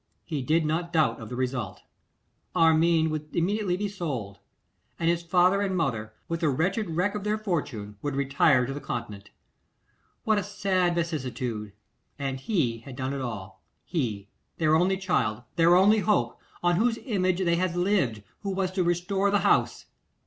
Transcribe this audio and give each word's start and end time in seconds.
He 0.25 0.41
did 0.41 0.65
not 0.65 0.91
doubt 0.91 1.19
of 1.19 1.29
the 1.29 1.35
result. 1.35 1.83
Armine 2.55 3.11
would 3.11 3.35
immediately 3.35 3.77
be 3.77 3.87
sold, 3.87 4.39
and 4.97 5.11
his 5.11 5.21
father 5.21 5.61
and 5.61 5.77
mother, 5.77 6.11
with 6.27 6.39
the 6.39 6.49
wretched 6.49 6.89
wreck 6.89 7.13
of 7.13 7.23
their 7.23 7.37
fortune, 7.37 7.97
would 8.01 8.15
retire 8.15 8.65
to 8.65 8.73
the 8.73 8.79
Continent. 8.81 9.29
What 10.23 10.39
a 10.39 10.43
sad 10.43 10.95
vicissitude! 10.95 11.73
And 12.17 12.39
he 12.39 12.79
had 12.79 12.95
done 12.95 13.13
it 13.13 13.21
all; 13.21 13.61
he, 13.85 14.27
their 14.57 14.75
only 14.75 14.97
child, 14.97 15.43
their 15.55 15.75
only 15.75 15.99
hope, 15.99 16.41
on 16.63 16.77
whose 16.77 16.97
image 17.05 17.37
they 17.43 17.57
had 17.57 17.75
lived, 17.75 18.23
who 18.39 18.49
was 18.49 18.71
to 18.71 18.83
restore 18.83 19.29
the 19.29 19.41
house. 19.45 19.85